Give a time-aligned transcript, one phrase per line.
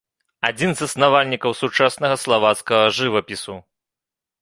[0.47, 3.55] Адзін з заснавальнікаў сучаснага славацкага жывапісу.